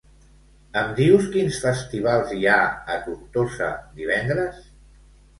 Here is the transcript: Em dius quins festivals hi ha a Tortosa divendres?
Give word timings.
Em 0.79 0.87
dius 0.99 1.25
quins 1.33 1.59
festivals 1.65 2.33
hi 2.37 2.47
ha 2.53 2.55
a 2.93 2.95
Tortosa 3.03 3.69
divendres? 3.99 4.65